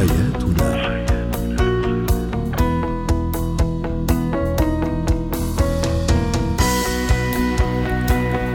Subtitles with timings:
[0.00, 0.80] حياتنا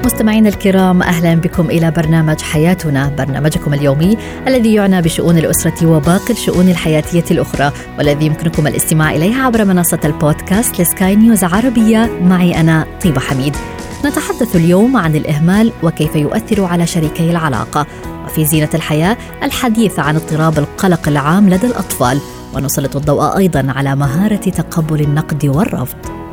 [0.05, 6.69] مستمعينا الكرام أهلا بكم إلى برنامج حياتنا، برنامجكم اليومي الذي يعنى بشؤون الأسرة وباقي الشؤون
[6.69, 13.19] الحياتية الأخرى، والذي يمكنكم الاستماع اليه عبر منصة البودكاست لسكاي نيوز عربية معي أنا طيبة
[13.19, 13.55] حميد.
[14.05, 17.87] نتحدث اليوم عن الإهمال وكيف يؤثر على شريكي العلاقة،
[18.25, 22.19] وفي زينة الحياة الحديث عن اضطراب القلق العام لدى الأطفال،
[22.53, 26.24] ونسلط الضوء أيضا على مهارة تقبل النقد والرفض.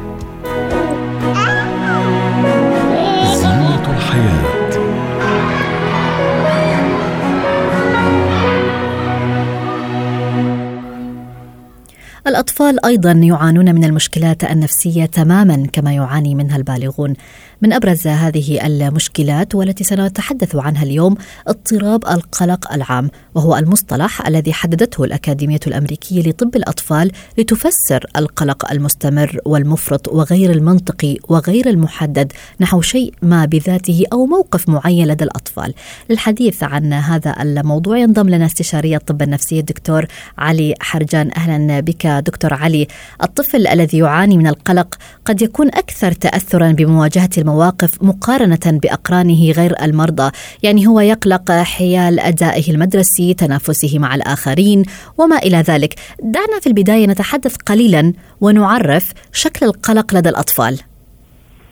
[12.43, 17.15] الأطفال أيضا يعانون من المشكلات النفسية تماما كما يعاني منها البالغون.
[17.63, 21.17] من أبرز هذه المشكلات والتي سنتحدث عنها اليوم
[21.49, 30.09] اضطراب القلق العام وهو المصطلح الذي حددته الأكاديمية الأمريكية لطب الأطفال لتفسر القلق المستمر والمفرط
[30.09, 35.75] وغير المنطقي وغير المحدد نحو شيء ما بذاته أو موقف معين لدى الأطفال.
[36.11, 40.07] للحديث عن هذا الموضوع ينضم لنا استشاري الطب النفسي الدكتور
[40.39, 41.31] علي حرجان.
[41.37, 42.32] أهلا بك دكتور.
[42.45, 42.87] علي.
[43.23, 44.95] الطفل الذي يعاني من القلق
[45.25, 50.31] قد يكون أكثر تاثرا بمواجهة المواقف المواقف مقارنة بأقرانه غير المرضى
[50.63, 54.85] يعني هو يقلق حيال أدائه المدرسي تنافسه مع الآخرين
[55.19, 60.81] وما إلى ذلك دعنا في البداية نتحدث قليلا ونعرف شكل القلق لدى الأطفال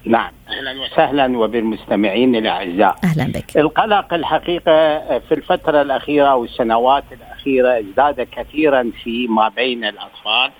[0.04, 0.32] نعم.
[0.48, 2.96] أهلا وسهلا وبالمستمعين الأعزاء.
[3.04, 3.56] أهلا بك.
[3.56, 10.50] القلق الحقيقة في الفترة الأخيرة والسنوات الأخيرة ازداد كثيرا في ما بين الأطفال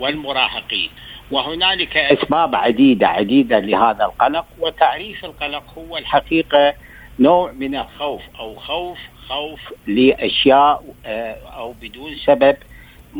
[0.00, 0.90] والمراهقين.
[1.30, 6.74] وهنالك أسباب عديدة عديدة لهذا القلق وتعريف القلق هو الحقيقة
[7.18, 12.56] نوع من الخوف أو خوف خوف لأشياء آه، أو بدون سبب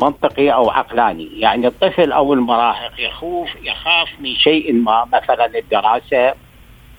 [0.02, 6.34] منطقي أو عقلاني، يعني الطفل أو المراهق يخوف يخاف من شيء ما مثلا الدراسة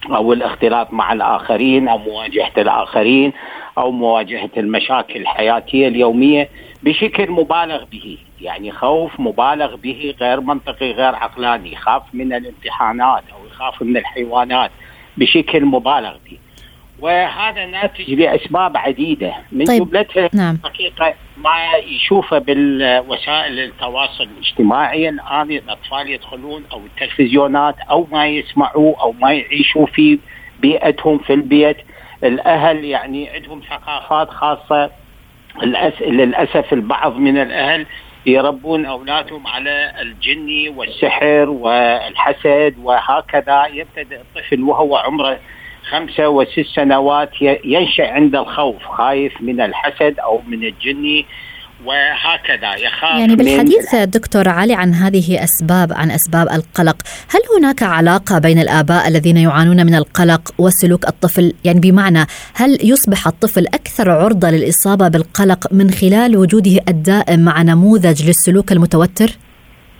[0.09, 3.33] أو الاختلاط مع الآخرين أو مواجهة الآخرين
[3.77, 6.49] أو مواجهة المشاكل الحياتية اليومية
[6.83, 8.17] بشكل مبالغ به.
[8.41, 11.73] يعني خوف مبالغ به غير منطقي غير عقلاني.
[11.73, 14.71] يخاف من الامتحانات أو يخاف من الحيوانات
[15.17, 16.37] بشكل مبالغ به.
[16.99, 19.89] وهذا ناتج لاسباب عديده من طيب.
[19.91, 20.59] جملتها نعم.
[20.63, 29.11] حقيقة ما يشوفه بالوسائل التواصل الاجتماعي الآن الأطفال يدخلون أو التلفزيونات أو ما يسمعوا أو
[29.11, 30.19] ما يعيشوا في
[30.59, 31.77] بيئتهم في البيت
[32.23, 34.91] الأهل يعني عندهم ثقافات خاصة
[36.01, 37.85] للأسف البعض من الأهل
[38.25, 45.39] يربون أولادهم على الجني والسحر والحسد وهكذا يبتدئ الطفل وهو عمره
[45.91, 47.29] خمسة وست سنوات
[47.65, 51.25] ينشأ عند الخوف خايف من الحسد أو من الجني
[51.85, 56.97] وهكذا يخاف يعني بالحديث دكتور علي عن هذه أسباب عن أسباب القلق،
[57.29, 62.25] هل هناك علاقة بين الآباء الذين يعانون من القلق وسلوك الطفل؟ يعني بمعنى
[62.55, 69.29] هل يصبح الطفل أكثر عرضة للإصابة بالقلق من خلال وجوده الدائم مع نموذج للسلوك المتوتر؟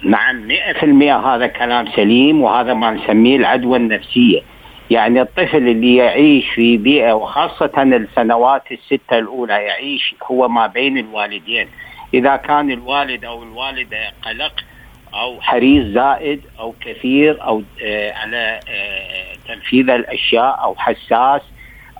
[0.03, 0.47] نعم
[0.81, 4.56] 100% هذا كلام سليم وهذا ما نسميه العدوى النفسية.
[4.91, 11.67] يعني الطفل اللي يعيش في بيئة وخاصة السنوات الستة الأولى يعيش هو ما بين الوالدين.
[12.13, 14.53] إذا كان الوالد أو الوالدة قلق
[15.13, 21.41] أو حريص زائد أو كثير أو آه على آه تنفيذ الأشياء أو حساس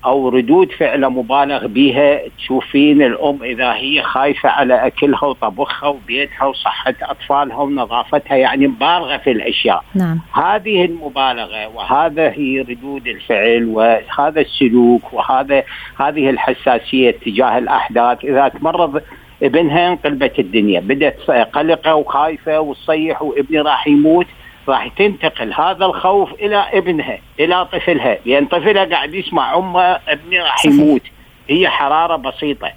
[0.05, 6.93] أو ردود فعل مبالغ بها تشوفين الأم إذا هي خايفة على أكلها وطبخها وبيتها وصحة
[7.01, 10.19] أطفالها ونظافتها يعني مبالغة في الأشياء نعم.
[10.33, 15.63] هذه المبالغة وهذا هي ردود الفعل وهذا السلوك وهذا
[15.99, 19.01] هذه الحساسية تجاه الأحداث إذا تمرض
[19.43, 24.25] ابنها انقلبت الدنيا بدت قلقة وخايفة وتصيح وابني راح يموت
[24.69, 30.65] راح تنتقل هذا الخوف إلى ابنها إلى طفلها لأن طفلها قاعد يسمع امه ابني راح
[30.65, 31.01] يموت.
[31.49, 32.71] هي حرارة بسيطة.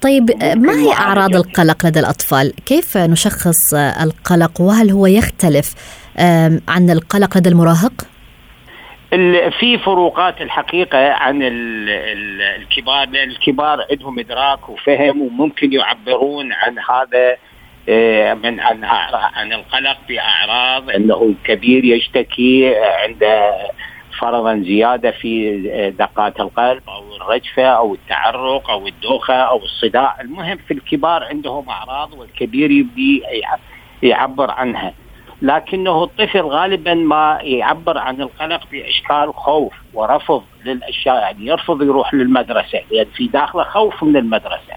[0.00, 5.74] طيب ما هي أعراض القلق لدى الأطفال؟ كيف نشخص القلق؟ وهل هو يختلف
[6.68, 7.92] عن القلق لدى المراهق؟
[9.60, 17.36] في فروقات الحقيقة عن الكبار لأن الكبار عندهم إدراك وفهم وممكن يعبرون عن هذا.
[18.34, 18.84] من عن
[19.14, 23.24] عن القلق بأعراض إنه الكبير يشتكي عند
[24.18, 25.60] فرضا زيادة في
[25.98, 32.12] دقات القلب أو الرجفة أو التعرق أو الدوخة أو الصداع، المهم في الكبار عندهم أعراض
[32.12, 33.22] والكبير يبدي
[34.02, 34.92] يعبر عنها.
[35.42, 42.78] لكنه الطفل غالبا ما يعبر عن القلق بأشكال خوف ورفض للأشياء يعني يرفض يروح للمدرسة
[42.78, 44.74] لأن يعني في داخله خوف من المدرسة.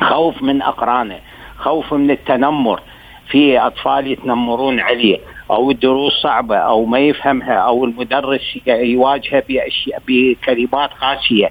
[0.00, 1.20] خوف من أقرانه
[1.62, 2.80] خوف من التنمر
[3.28, 5.18] في أطفال يتنمرون عليه
[5.50, 11.50] أو الدروس صعبة أو ما يفهمها أو المدرس يواجهه بأشياء بكلمات قاسية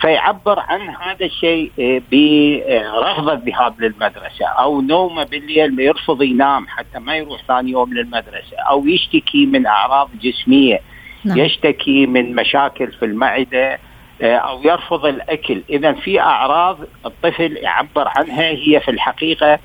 [0.00, 7.16] فيعبر عن هذا الشيء آه، برفض الذهاب للمدرسة أو نومه بالليل يرفض ينام حتى ما
[7.16, 10.80] يروح ثاني يوم للمدرسة أو يشتكي من أعراض جسمية
[11.24, 11.38] نعم.
[11.38, 13.78] يشتكي من مشاكل في المعدة
[14.26, 19.58] أو يرفض الأكل إذا في أعراض الطفل يعبر عنها هي في الحقيقة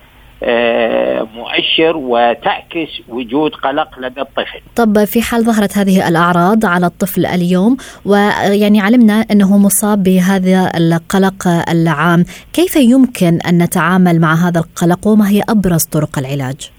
[0.44, 4.62] آه، مؤشر وتعكس وجود قلق لدى الطفل.
[4.76, 11.48] طب في حال ظهرت هذه الأعراض على الطفل اليوم ويعني علمنا أنه مصاب بهذا القلق
[11.70, 16.72] العام، كيف يمكن أن نتعامل مع هذا القلق وما هي أبرز طرق العلاج؟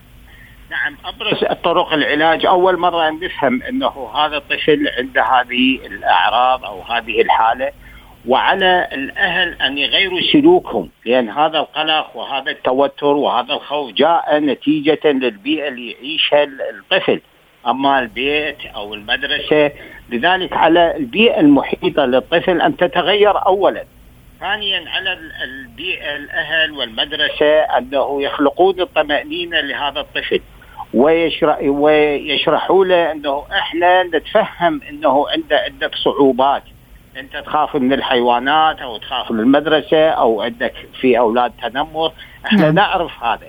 [0.88, 7.20] نعم أبرز طرق العلاج أول مرة نفهم إنه هذا الطفل عنده هذه الأعراض أو هذه
[7.20, 7.72] الحالة
[8.26, 15.68] وعلى الأهل أن يغيروا سلوكهم لأن هذا القلق وهذا التوتر وهذا الخوف جاء نتيجة للبيئة
[15.68, 17.20] اللي يعيشها الطفل
[17.66, 19.72] أما البيت أو المدرسة.
[20.10, 23.84] لذلك على البيئة المحيطة للطفل أن تتغير اولا.
[24.40, 30.40] ثانيا على البيئة الأهل والمدرسة أنه يخلقون الطمأنينة لهذا الطفل.
[30.94, 36.62] ويشرح ويشرحوا له إنه إحنا نتفهم إنه عنده عندك صعوبات.
[37.16, 42.12] أنت تخاف من الحيوانات أو تخاف من المدرسة أو عندك في أولاد تنمر.
[42.46, 42.74] إحنا نعم.
[42.74, 43.46] نعرف هذا.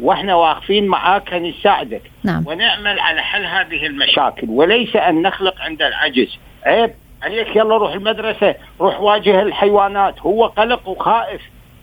[0.00, 2.02] وإحنا واقفين معاك نساعدك.
[2.24, 2.46] نعم.
[2.46, 4.50] ونعمل على حل هذه المشاكل.
[4.50, 6.38] وليس أن نخلق عند العجز.
[6.66, 6.90] عيب.
[7.22, 8.54] عليك يلا روح المدرسة.
[8.80, 10.20] روح واجه الحيوانات.
[10.20, 11.40] هو قلق وخائف.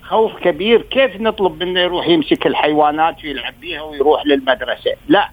[0.10, 0.82] خوف كبير.
[0.82, 5.30] كيف نطلب منه يروح يمسك الحيوانات ويلعب بيها ويروح للمدرسة؟ لا.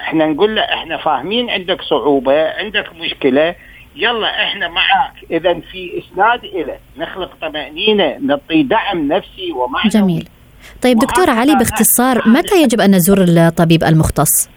[0.00, 3.54] إحنا نقول له إحنا فاهمين عندك صعوبة عندك مشكلة.
[3.96, 6.78] يلا إحنا معك إذا في إسناد إلى.
[6.96, 9.90] نخلق طمأنينة نعطي دعم نفسي ومعنوي.
[9.90, 10.28] جميل.
[10.82, 14.48] طيب دكتور علي باختصار متى يجب أن نزور الطبيب المختص؟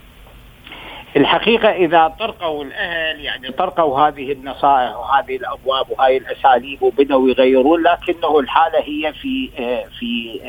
[1.17, 8.39] الحقيقة إذا طرقوا الأهل يعني طرقوا هذه النصائح وهذه الأبواب وهذه الأساليب وبدأوا يغيرون لكنه
[8.39, 10.39] الحالة هي في آه، في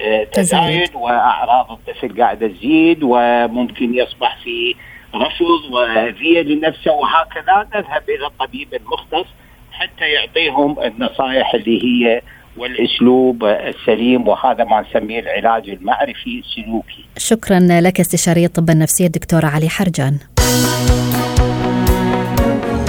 [0.00, 4.74] آه، تزايد وأعراض الطفل قاعدة تزيد وممكن يصبح في
[5.14, 9.26] رفض وأذية لنفسه وهكذا نذهب إلى الطبيب المختص
[9.72, 12.22] حتى يعطيهم النصائح اللي هي
[12.60, 17.04] والأسلوب السليم وهذا ما نسميه العلاج المعرفي السلوكي.
[17.16, 20.18] شكرا لك استشاري الطب النفسي الدكتور علي حرجان.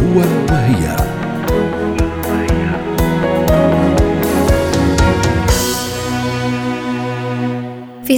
[0.01, 0.17] هو
[0.49, 1.20] وهي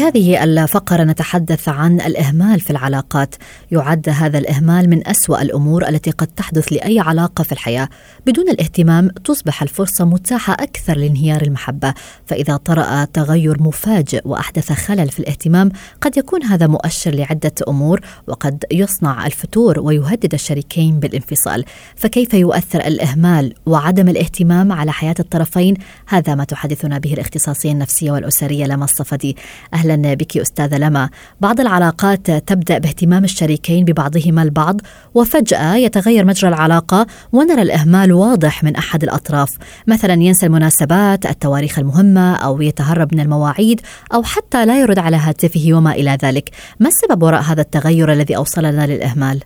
[0.03, 3.35] في هذه الفقرة نتحدث عن الإهمال في العلاقات.
[3.71, 7.89] يعد هذا الإهمال من أسوأ الأمور التي قد تحدث لأي علاقة في الحياة.
[8.25, 11.93] بدون الاهتمام تصبح الفرصة متاحة أكثر لانهيار المحبة.
[12.25, 15.71] فإذا طرأ تغير مفاجئ وأحدث خلل في الاهتمام
[16.01, 21.65] قد يكون هذا مؤشر لعدة أمور وقد يصنع الفتور ويهدد الشريكين بالانفصال.
[21.95, 25.75] فكيف يؤثر الإهمال وعدم الاهتمام على حياة الطرفين؟
[26.07, 29.37] هذا ما تحدثنا به الاختصاصية النفسية والأسرية لما الصفدي.
[29.73, 31.09] أهلا بك أستاذة لما.
[31.41, 34.81] بعض العلاقات تبدأ باهتمام الشريكين ببعضهما البعض
[35.13, 39.49] وفجأة يتغير مجرى العلاقة ونرى الإهمال واضح من أحد الأطراف.
[39.87, 43.81] مثلا ينسى المناسبات التواريخ المهمة أو يتهرب من المواعيد
[44.13, 46.49] أو حتى لا يرد على هاتفه وما إلى ذلك.
[46.79, 49.39] ما السبب وراء هذا التغير الذي أوصلنا للإهمال؟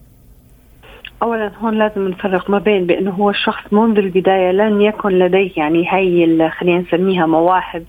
[1.23, 5.93] اولا هون لازم نفرق ما بين بأنه هو الشخص منذ البداية لن يكن لديه يعني
[5.93, 7.83] هي خلينا نسميها مواهب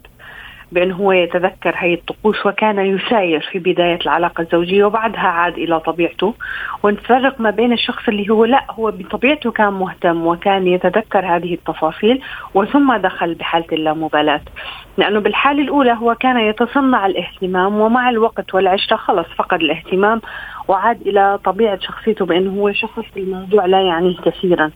[0.72, 6.34] بأنه هو يتذكر هي الطقوس وكان يساير في بداية العلاقة الزوجية وبعدها عاد إلى طبيعته.
[6.82, 12.22] ونفرق ما بين الشخص اللي هو لا هو بطبيعته كان مهتم وكان يتذكر هذه التفاصيل
[12.54, 14.40] وثم دخل بحالة اللامبالاة.
[14.98, 20.20] لأنه بالحالة الأولى هو كان يتصنع الاهتمام ومع الوقت والعشرة خلص فقد الاهتمام
[20.68, 24.70] وعاد إلى طبيعة شخصيته بأنه هو شخص الموضوع لا يعنيه كثيرا.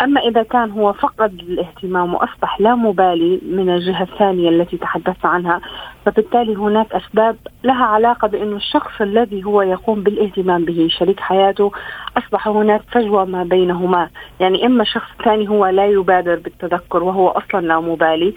[0.00, 5.60] أما إذا كان هو فقد الاهتمام وأصبح لا مبالي من الجهة الثانية التي تحدثت عنها
[6.06, 11.72] فبالتالي هناك أسباب لها علاقة بأن الشخص الذي هو يقوم بالاهتمام به شريك حياته
[12.16, 14.08] أصبح هناك فجوة ما بينهما.
[14.40, 18.34] يعني إما شخص ثاني هو لا يبادر بالتذكر وهو أصلا لا مبالي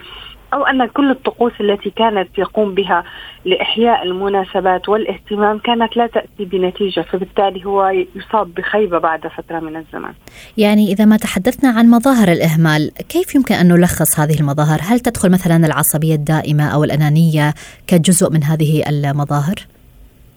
[0.54, 3.04] أو أن كل الطقوس التي كانت يقوم بها
[3.44, 10.12] لإحياء المناسبات والاهتمام كانت لا تأتي بنتيجة فبالتالي هو يصاب بخيبة بعد فترة من الزمن
[10.58, 15.30] يعني إذا ما تحدثنا عن مظاهر الإهمال كيف يمكن أن نلخص هذه المظاهر؟ هل تدخل
[15.30, 17.54] مثلا العصبية الدائمة أو الأنانية
[17.86, 19.54] كجزء من هذه المظاهر؟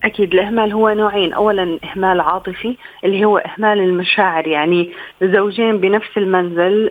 [0.04, 4.90] أكيد الإهمال هو نوعين أولا إهمال عاطفي اللي هو إهمال المشاعر يعني
[5.22, 6.90] زوجين بنفس المنزل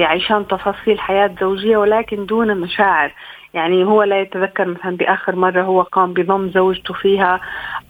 [0.00, 3.12] يعيشان تفاصيل حياة زوجية ولكن دون مشاعر.
[3.54, 7.40] يعني هو لا يتذكر مثلا بآخر مرة هو قام بضم زوجته فيها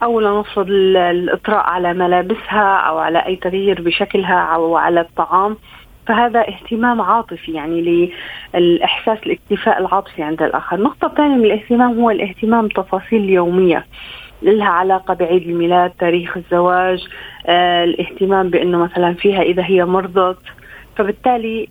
[0.03, 5.57] أو لنفرض الإطراء على ملابسها أو على أي تغيير بشكلها أو على الطعام.
[6.07, 8.11] فهذا اهتمام عاطفي يعني
[8.55, 10.77] للإحساس الاكتفاء العاطفي عند الآخر.
[10.77, 13.85] النقطة الثانية من الاهتمام هو الاهتمام بتفاصيل يومية.
[14.43, 17.09] لها علاقة بعيد الميلاد تاريخ الزواج
[17.47, 20.39] آه، الاهتمام بأنه مثلا فيها إذا هي مرضت
[20.97, 21.69] فبالتالي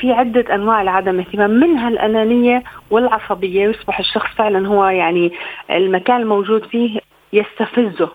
[0.00, 5.32] في عدة أنواع لعدم اهتمام منها الأنانية والعصبية يصبح الشخص فعلا هو يعني
[5.70, 7.00] المكان الموجود فيه
[7.32, 8.10] يستفزه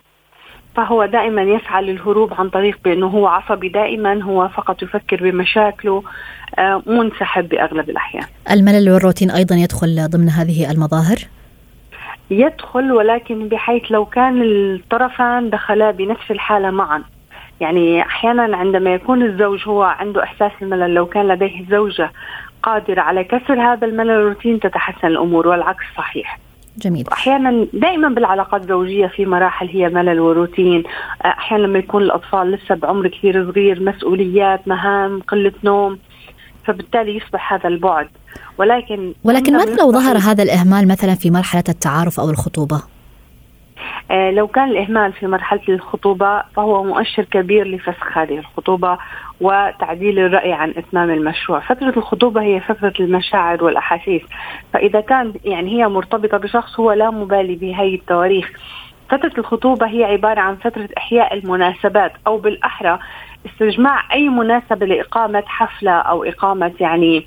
[0.76, 6.02] فهو دائما يسعى للهروب عن طريق بأنه هو عصبي دائما هو فقط يفكر بمشاكله
[6.58, 8.24] آه، منسحب بأغلب الأحيان.
[8.50, 11.16] الملل والروتين أيضا يدخل ضمن هذه المظاهر؟
[12.30, 17.02] يدخل ولكن بحيث لو كان الطرفان دخلا بنفس الحالة معا
[17.62, 22.12] يعني أحيانا عندما يكون الزوج هو عنده إحساس الملل لو كان لديه زوجة
[22.62, 26.38] قادرة على كسر هذا الملل الروتين تتحسن الأمور والعكس صحيح.
[26.78, 27.04] جميل.
[27.12, 30.82] أحيانا دائما بالعلاقات الزوجية في مراحل هي ملل وروتين.
[31.24, 35.98] أحيانا لما يكون الأطفال لسه بعمر كثير صغير مسؤوليات مهام قلة نوم
[36.64, 38.08] فبالتالي يصبح هذا البعد.
[38.58, 42.82] ولكن ولكن ماذا لو ظهر هذا الإهمال مثلا في مرحلة التعارف أو الخطوبة؟
[44.12, 48.98] لو كان الإهمال في مرحلة الخطوبة فهو مؤشر كبير لفسخ هذه الخطوبة
[49.40, 51.60] وتعديل الرأي عن إتمام المشروع.
[51.60, 54.22] فترة الخطوبة هي فترة المشاعر والأحاسيس.
[54.72, 58.50] فإذا كان يعني هي مرتبطة بشخص هو لا مبالي بهي التواريخ.
[59.08, 62.98] فترة الخطوبة هي عبارة عن فترة إحياء المناسبات أو بالأحرى
[63.46, 67.26] استجماع أي مناسبة لإقامة حفلة أو إقامة يعني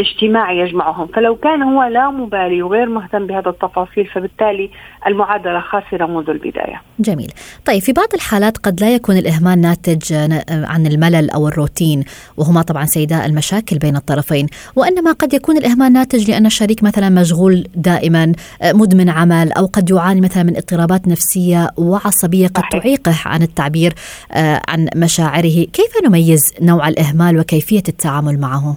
[0.00, 1.06] اجتماعي يجمعهم.
[1.06, 4.70] فلو كان هو لا مبالي وغير مهتم بهذا التفاصيل فبالتالي
[5.06, 6.82] المعادلة خاسرة منذ البداية.
[6.98, 7.32] جميل.
[7.64, 10.12] طيب في بعض الحالات قد لا يكون الإهمال ناتج
[10.50, 12.04] عن الملل أو الروتين
[12.36, 14.46] وهما طبعا سيداء المشاكل بين الطرفين.
[14.76, 18.32] وإنما قد يكون الإهمال ناتج لأن الشريك مثلا مشغول دائما
[18.64, 23.92] مدمن عمل أو قد يعاني مثلا من اضطرابات نفسية وعصبية قد تعيقه عن التعبير
[24.32, 25.64] آه، عن مشاعره.
[25.64, 28.76] كيف نميز نوع الإهمال وكيفية التعامل معه؟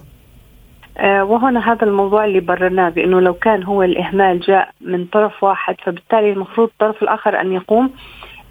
[0.98, 5.76] آه، وهنا هذا الموضوع اللي بررناه بأنه لو كان هو الإهمال جاء من طرف واحد
[5.84, 7.90] فبالتالي المفروض الطرف الآخر أن يقوم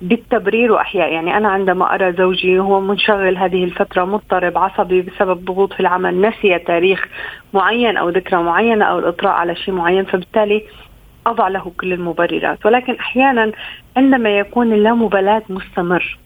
[0.01, 1.13] بالتبرير وأحياء.
[1.13, 6.21] يعني أنا عندما أرى زوجي هو منشغل هذه الفترة مضطرب عصبي بسبب ضغوط في العمل
[6.21, 7.07] نسي تاريخ
[7.53, 10.63] معين أو ذكرى معينة أو الإطراء على شيء معين فبالتالي
[11.27, 12.65] أضع له كل المبررات.
[12.65, 13.51] ولكن أحيانا
[13.97, 16.17] عندما يكون اللامبالاة مستمر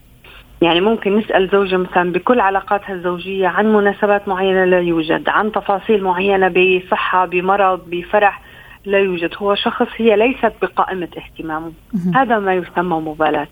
[0.62, 6.02] يعني ممكن نسأل زوجة مثلا بكل علاقاتها الزوجية عن مناسبات معينة لا يوجد عن تفاصيل
[6.04, 8.42] معينة بصحة بمرض بفرح
[8.84, 9.30] لا يوجد.
[9.38, 11.72] هو شخص هي ليست بقائمة اهتمامه.
[12.14, 13.48] هذا ما يسمى مبالاة.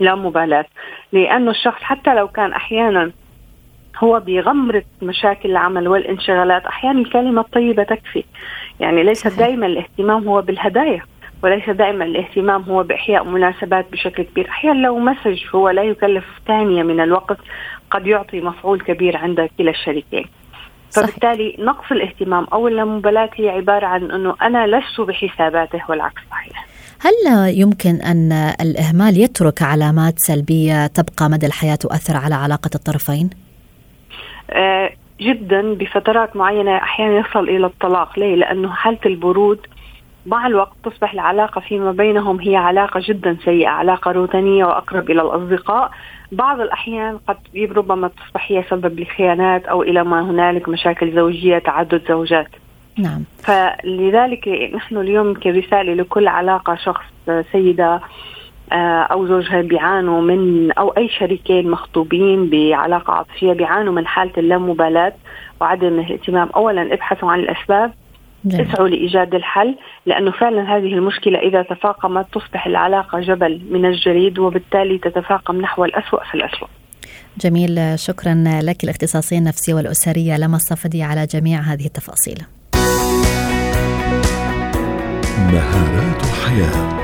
[0.00, 0.64] لا مبالاة.
[1.12, 3.10] لأنه الشخص حتى لو كان أحيانا
[3.98, 8.24] هو بغمرة مشاكل العمل والانشغالات أحيانا الكلمة الطيبة تكفي.
[8.80, 11.02] يعني ليس دائما الاهتمام هو بالهدايا.
[11.42, 14.48] وليس دائما الاهتمام هو بإحياء مناسبات بشكل كبير.
[14.48, 17.38] أحيانا لو مسج هو لا يكلف ثانية من الوقت
[17.90, 20.24] قد يعطي مفعول كبير عند كلا الشريكين.
[20.96, 26.66] فبالتالي نقص الاهتمام أو اللامبالاة هي عبارة عن أنه أنا لست بحساباته والعكس صحيح.
[27.00, 33.30] هل يمكن أن الإهمال يترك علامات سلبية تبقى مدى الحياة تؤثر على علاقة الطرفين؟
[34.50, 38.18] آه جدا بفترات معينة أحيانا يصل إلى الطلاق.
[38.18, 39.58] ليه؟ لأنه حالة البرود
[40.26, 45.90] مع الوقت تصبح العلاقة فيما بينهم هي علاقة جدا سيئة علاقة روتينية وأقرب إلى الأصدقاء.
[46.32, 52.02] بعض الأحيان قد ربما تصبح هي سبب لخيانات أو إلى ما هنالك مشاكل زوجية تعدد
[52.08, 52.48] زوجات.
[52.98, 53.24] نعم.
[53.42, 57.04] فلذلك نحن اليوم كرسالة لكل علاقة شخص
[57.52, 58.00] سيدة
[58.72, 65.12] آه، أو زوجها بيعانوا من أو أي شريكين مخطوبين بعلاقة عاطفية بيعانوا من حالة اللامبالاة
[65.60, 66.48] وعدم الاهتمام.
[66.56, 67.92] أولا ابحثوا عن الأسباب.
[68.44, 68.66] جميل.
[68.66, 74.98] اسعوا لإيجاد الحل لأنه فعلا هذه المشكلة إذا تفاقمت تصبح العلاقة جبل من الجليد وبالتالي
[74.98, 76.68] تتفاقم نحو الاسوء في الاسوء.
[77.40, 82.38] جميل شكرا لك الاختصاصية النفسية والأسرية لما الصفدي على جميع هذه التفاصيل.
[85.52, 87.00] مهارات حياه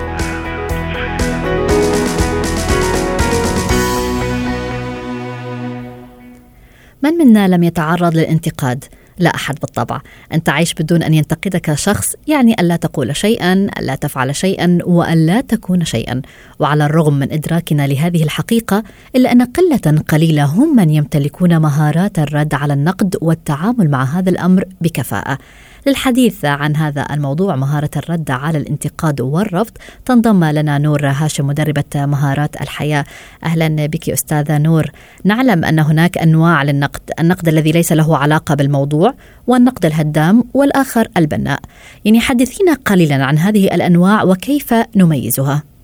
[7.03, 8.85] من منا لم يتعرض للانتقاد؟
[9.19, 10.01] لا أحد بالطبع.
[10.35, 15.85] أن تعيش بدون أن ينتقدك شخص يعني ألا تقول شيئا ألا تفعل شيئا وألا تكون
[15.85, 16.23] شيئا.
[16.59, 18.83] وعلى الرغم من إدراكنا لهذه الحقيقة
[19.17, 24.65] إلا أن قلة قليلة هم من يمتلكون مهارات الرد على النقد والتعامل مع هذا الأمر
[24.81, 25.39] بكفاءة.
[25.87, 29.73] للحديث عن هذا الموضوع مهارة الرد على الانتقاد والرفض.
[30.05, 33.05] تنضم لنا نور هاشم مدربة مهارات الحياة.
[33.45, 34.91] أهلا بك أستاذة نور.
[35.25, 39.15] نعلم أن هناك أنواع للنقد النقد الذي ليس له علاقة بالموضوع
[39.47, 41.61] والنقد الهدام والآخر البناء.
[42.05, 45.76] يعني حدثينا قليلا عن هذه الأنواع وكيف نميزها؟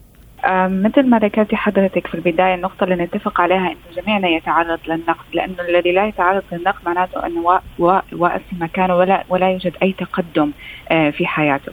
[0.46, 5.60] مثل ما ذكرتي حضرتك في البداية النقطة اللي نتفق عليها انه جميعنا يتعرض للنقد لأنه
[5.68, 10.50] الذي لا يتعرض للنقد معناته انه واقف في مكانه ولا ولا يوجد أي تقدم
[10.90, 11.72] آه، في حياته.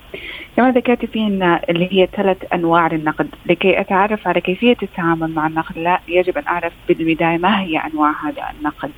[0.58, 5.48] كما ذكرتي في إن اللي هي ثلاث أنواع للنقد، لكي أتعرف على كيفية التعامل مع
[5.48, 8.92] النقد لا يجب أن أعرف بالبداية ما هي أنواع هذا النقد.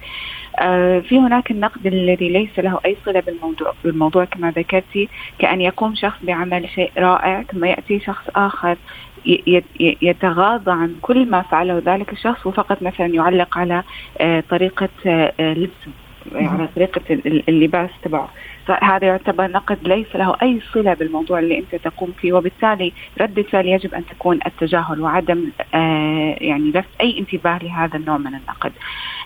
[0.60, 5.10] آه في هناك النقد الذي ليس له أي صلة بالموضوع بالموضوع كما ذكرتي
[5.40, 8.78] كأن يقوم شخص بعمل شيء رائع ثم يأتي شخص آخر
[10.02, 13.84] يتغاضى عن كل ما فعله ذلك الشخص وفقط مثلا يعلق على
[14.18, 15.92] آه، طريقة آه، لبسه
[16.36, 17.02] على طريقة
[17.50, 18.30] اللباس تبعه.
[18.66, 23.66] فهذا يعتبر نقد ليس له أي صلة بالموضوع اللي أنت تقوم فيه وبالتالي ردة فعل
[23.66, 28.72] يجب أن تكون التجاهل وعدم آه يعني لفت أي انتباه لهذا النوع من النقد.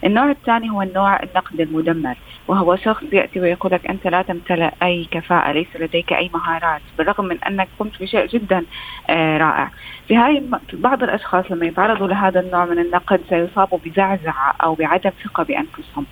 [0.04, 2.16] النوع الثاني هو النوع النقد المدمر
[2.48, 7.26] وهو شخص يأتي ويقول لك أنت لا تمتلئ أي كفاءة ليس لديك أي مهارات بالرغم
[7.26, 8.66] من أنك قمت بشيء جدا
[9.10, 9.72] آه رائع.
[10.08, 15.44] في هاي بعض الأشخاص لما يتعرضوا لهذا النوع من النقد سيصابوا بزعزعة أو بعدم ثقة
[15.44, 16.06] بأنفسهم.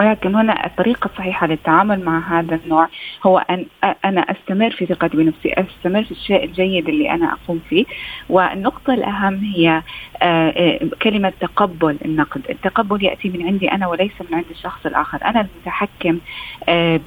[0.00, 2.88] ولكن هنا الطريقة الصحيحة للتعامل مع هذا النوع
[3.26, 3.66] هو أن
[4.04, 7.84] أنا أستمر في ثقتي بنفسي أستمر في الشيء الجيد اللي أنا أقوم فيه.
[8.28, 9.82] والنقطة الأهم هي
[10.22, 12.42] آه، آه، كلمة تقبل النقد.
[12.50, 15.24] التقبل يأتي من عندي أنا وليس من عند الشخص الآخر.
[15.24, 16.18] أنا المتحكم
[16.68, 17.00] آه،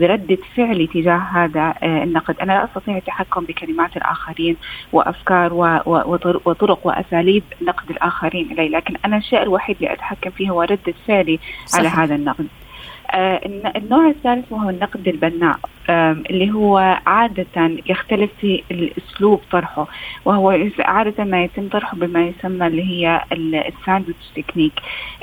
[0.00, 2.36] بردة فعلي تجاه هذا النقد.
[2.40, 4.56] أنا لا أستطيع التحكم بكلمات الآخرين
[4.92, 5.52] وأفكار
[6.44, 8.68] وطرق وأساليب نقد الآخرين إلي.
[8.68, 11.80] لكن أنا الشيء الوحيد اللي أتحكم فيه هو ردة فعلي صحيح.
[11.80, 12.29] على هذا النقد.
[13.10, 13.40] آه
[13.76, 15.58] النوع الثالث وهو النقد البناء.
[16.30, 19.86] اللي هو عادة يختلف في الأسلوب طرحه
[20.24, 23.24] وهو عادة ما يتم طرحه بما يسمى اللي هي
[23.68, 24.72] ال sandwich technique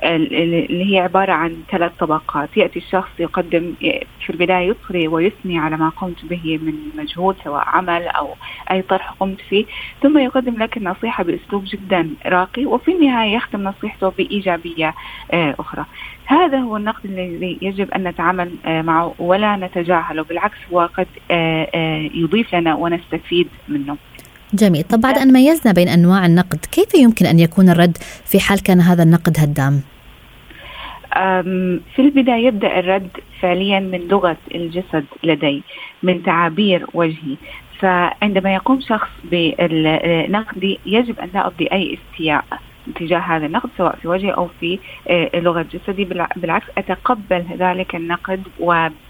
[0.04, 2.58] اللي هي عبارة عن ثلاث طبقات.
[2.58, 3.74] يأتي الشخص يقدم
[4.20, 8.36] في البداية يثري ويثني على ما قمت به من مجهود سواء عمل أو
[8.72, 9.66] أي طرح قمت فيه
[10.02, 14.94] ثم يقدم لك النصيحة بأسلوب جدا راقي وفي النهاية يختم نصيحته بإيجابية
[15.34, 15.86] آه، أخرى.
[16.26, 22.10] هذا هو النقد الذي يجب أن نتعامل آه، معه ولا نتجاهله بالعكس هو قد آه،
[22.14, 23.98] يضيف لنا ونستفيد منه.
[24.54, 24.84] جميل.
[24.84, 28.82] طب بعد أن ميزنا بين أنواع النقد كيف يمكن أن يكون الرد في حال كان
[28.82, 29.82] هذا النقد هدام؟
[31.96, 33.10] في البداية يبدأ الرد
[33.42, 35.64] فعليا من لغة الجسد لدي
[36.04, 37.36] من تعابير وجهي.
[37.80, 42.46] فعندما يقوم شخص بالنقد يجب أن لا أبدي أي استياء.
[42.96, 48.44] تجاه هذا النقد سواء في وجهي أو في آه، لغه جسدي بالعكس أتقبل ذلك النقد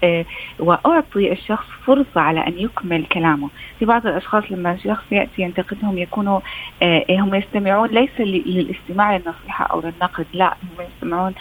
[0.04, 0.24] آه،
[0.58, 3.48] وأعطي الشخص فرصة على أن يكمل كلامه.
[3.78, 6.40] في بعض الأشخاص لما شخص يأتي ينتقدهم يكونوا
[6.82, 11.34] آه، هم يستمعون ليس للاستماع للنصيحة أو للنقد لا هم يستمعون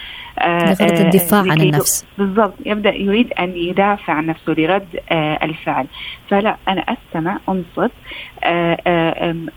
[0.45, 2.05] لغرض الدفاع عن النفس.
[2.17, 4.87] بالضبط يبدأ يريد أن يدافع عن نفسه لرد
[5.43, 5.87] الفعل.
[6.29, 7.91] فلا أنا أستمع أنصت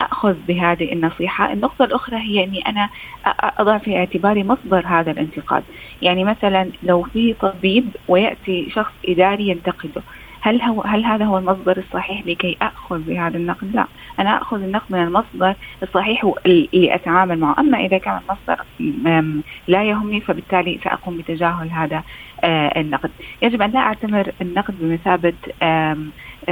[0.01, 1.53] أخذ بهذه النصيحة.
[1.53, 2.89] النقطة الأخرى هي إني أنا
[3.41, 5.63] أضع في اعتباري مصدر هذا الانتقاد.
[6.03, 10.03] يعني مثلا لو في طبيب ويأتي شخص إداري ينتقده
[10.41, 13.87] هل هو هل هذا هو المصدر الصحيح لكي أخذ بهذا النقد؟ لا،
[14.21, 18.65] أنا أخذ النقد من المصدر الصحيح اللي اتعامل معه، أما إذا كان المصدر
[19.69, 22.03] لا يهمني فبالتالي سأقوم بتجاهل هذا
[22.45, 23.11] آه، النقد،
[23.43, 25.35] يجب أن لا اعتبر النقد بمثابة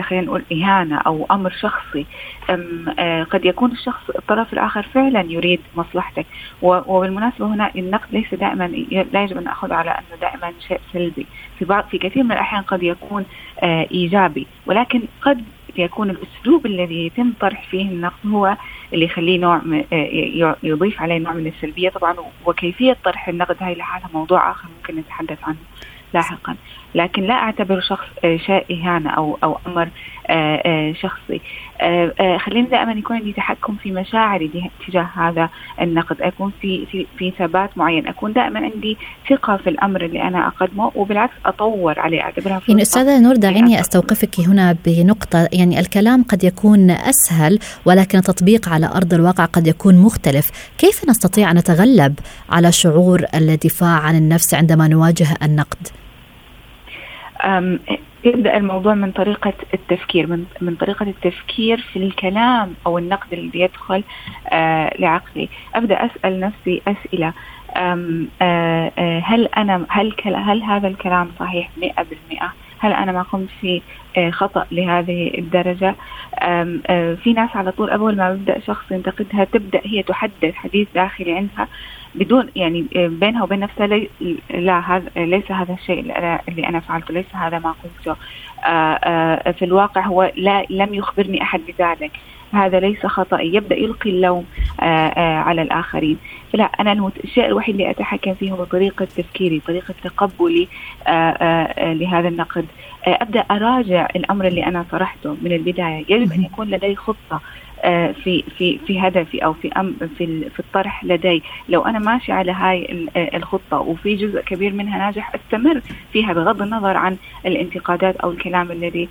[0.01, 2.07] خلينا نقول إهانة أو أمر شخصي.
[2.51, 6.27] أم آه قد يكون الشخص الطرف الآخر فعلا يريد مصلحتك.
[6.63, 8.65] وبالمناسبة هنا النقد ليس دائما
[9.13, 11.27] لا يجب أن نأخذ على أنه دائما شيء سلبي.
[11.59, 13.25] في بعض في كثير من الأحيان قد يكون
[13.59, 14.47] آه إيجابي.
[14.67, 15.45] ولكن قد
[15.77, 18.57] يكون الأسلوب الذي يتم طرح فيه النقد هو
[18.93, 19.57] اللي يخليه نوع
[19.93, 21.89] آه، يضيف عليه نوع من السلبية.
[21.89, 22.17] طبعا
[22.47, 25.57] وكيفية طرح النقد هاي لحالها موضوع آخر ممكن نتحدث عنه
[26.15, 26.57] لاحقا.
[26.95, 29.89] لكن لا اعتبره شخص آه، شيء اهانه أو أو أمر
[30.31, 31.41] آه، آه، شخصي.
[32.39, 35.49] خليني دائما يكون عندي تحكم في مشاعري تجاه هذا
[35.81, 36.23] النقد.
[36.23, 38.07] أكون في في في ثبات معين.
[38.07, 38.97] أكون دائما عندي
[39.31, 44.41] ثقة في الأمر اللي أنا أقدمه وبالعكس أطور عليه أعتبرها يعني أستاذة نور دعيني أستوقفك
[44.41, 45.49] هنا بنقطة.
[45.53, 50.51] يعني الكلام قد يكون أسهل ولكن التطبيق على أرض الواقع قد يكون مختلف.
[50.79, 52.19] كيف نستطيع أن نتغلب
[52.51, 55.89] على شعور الدفاع عن النفس عندما نواجه النقد؟
[58.25, 64.05] يبدأ الموضوع من طريقة التفكير من من طريقة التفكير في الكلام أو النقد اللي بيدخل
[64.49, 65.49] آه لعقلي.
[65.75, 67.33] أبدأ أسأل نفسي أسئلة.
[67.77, 72.43] آه آه هل أنا هل هل هذا الكلام صحيح 100%
[72.79, 73.83] هل أنا ما قمت في
[74.31, 75.95] خطأ لهذه الدرجة؟
[77.23, 81.69] في ناس على طول أول ما بيبدا شخص ينتقدها تبدأ هي تحدث حديث داخلي عندها
[82.15, 84.09] بدون يعني بينها وبين نفسها لي
[84.51, 86.01] لا هذا ليس هذا الشيء
[86.49, 88.17] اللي أنا فعلته ليس هذا ما قلته
[89.53, 92.11] في الواقع هو لا لم يخبرني أحد بذلك.
[92.53, 94.45] هذا ليس خطأ يبدأ يلقي اللوم
[95.47, 96.19] على الآخرين.
[96.53, 100.69] فلا أنا الشيء الوحيد اللي أتحكم فيه هو طريقة تفكيري طريقة تقبلي
[101.79, 102.67] لهذا النقد.
[103.07, 106.05] أبدأ أراجع الأمر اللي أنا طرحته من البداية.
[106.09, 107.41] يجب أن يكون لدي خطة
[108.25, 111.43] في في في هدفي أو في أم في في الطرح لدي.
[111.69, 115.81] لو أنا ماشي على هاي الخطة وفي جزء كبير منها ناجح أستمر
[116.13, 119.09] فيها بغض النظر عن الانتقادات أو الكلام الذي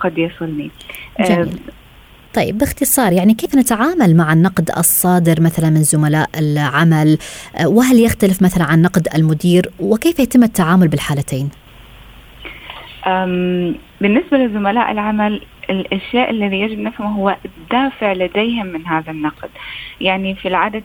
[0.00, 0.70] قد يصلني.
[1.20, 1.58] جميل.
[2.34, 7.18] طيب باختصار يعني كيف نتعامل مع النقد الصادر مثلا من زملاء العمل؟
[7.64, 11.50] وهل يختلف مثلا عن نقد المدير؟ وكيف يتم التعامل بالحالتين؟
[14.00, 19.50] بالنسبة لزملاء العمل الشيء الذي يجب نفهمه هو الدافع لديهم من هذا النقد.
[20.00, 20.82] يعني في العادة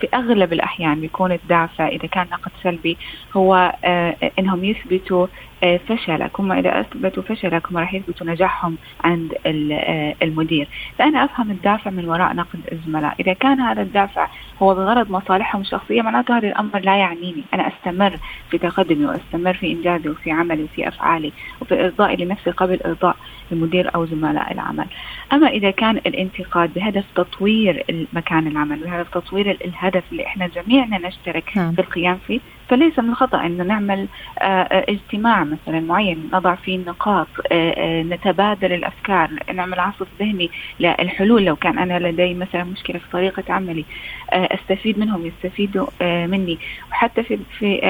[0.00, 2.96] في أغلب الأحيان بيكون الدافع إذا كان نقد سلبي
[3.36, 5.26] هو آه، إنهم يثبتوا
[5.57, 10.68] آه، فشلك هم إذا أثبتوا فشلك هم راح يثبتوا نجاحهم عند آه، المدير.
[10.98, 13.14] فأنا أفهم الدافع من وراء نقد الزملاء.
[13.20, 14.28] إذا كان هذا الدافع
[14.62, 17.44] هو بغرض مصالحهم الشخصية معناته هذا الأمر لا يعنيني.
[17.54, 18.18] أنا أستمر
[18.50, 23.16] في تقدمي وأستمر في إنجازي وفي عملي وفي أفعالي وفي إرضائي لنفسي قبل إرضاء
[23.52, 24.86] المدير أو زملاء العمل.
[25.32, 31.52] أما إذا كان الانتقاد بهدف تطوير مكان العمل بهدف تطوير الهدف اللي إحنا جميعنا نشترك
[31.56, 31.72] نعم.
[31.72, 36.76] في القيام فيه فليس من الخطأ أن نعمل آه، آه، اجتماع مثلا معين نضع فيه
[36.76, 40.50] النقاط آه، نتبادل الأفكار نعمل عصف ذهني
[40.80, 41.44] للحلول.
[41.44, 43.84] لو كان أنا لدي مثلا مشكلة في طريقة عملي
[44.32, 45.86] أستفيد منهم يستفيدوا
[46.26, 46.58] مني.
[46.90, 47.80] وحتى في, في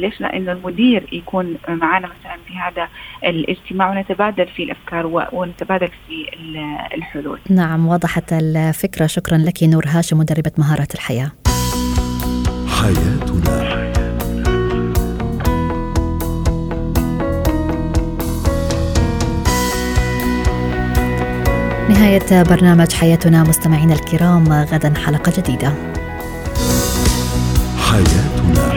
[0.00, 2.88] ليش لأن المدير يكون معنا مثلا في هذا
[3.24, 6.26] الاجتماع ونتبادل في الأفكار ونتبادل في
[6.94, 7.38] الحلول.
[7.50, 9.06] نعم وضحت الفكرة.
[9.06, 11.32] شكرا لك نور هاشم مدربة مهارات الحياة.
[12.82, 13.61] حياتنا
[21.92, 25.72] نهاية برنامج حياتنا مستمعينا الكرام غدا حلقة جديدة.
[27.78, 28.71] حياتنا.